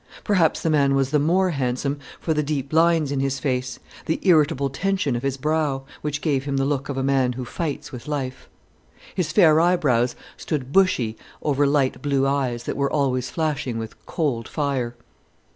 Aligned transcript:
Perhaps 0.23 0.63
the 0.63 0.71
man 0.71 0.95
was 0.95 1.11
the 1.11 1.19
more 1.19 1.51
handsome 1.51 1.99
for 2.19 2.33
the 2.33 2.41
deep 2.41 2.73
lines 2.73 3.11
in 3.11 3.19
his 3.19 3.37
face, 3.37 3.77
the 4.07 4.19
irritable 4.23 4.67
tension 4.67 5.15
of 5.15 5.21
his 5.21 5.37
brow, 5.37 5.83
which 6.01 6.21
gave 6.21 6.45
him 6.45 6.57
the 6.57 6.65
look 6.65 6.89
of 6.89 6.97
a 6.97 7.03
man 7.03 7.33
who 7.33 7.45
fights 7.45 7.91
with 7.91 8.07
life. 8.07 8.49
His 9.13 9.31
fair 9.31 9.59
eyebrows 9.59 10.15
stood 10.37 10.71
bushy 10.73 11.17
over 11.43 11.67
light 11.67 12.01
blue 12.01 12.25
eyes 12.25 12.63
that 12.63 12.77
were 12.77 12.89
always 12.91 13.29
flashing 13.29 13.77
with 13.77 14.03
cold 14.07 14.47
fire. 14.47 14.95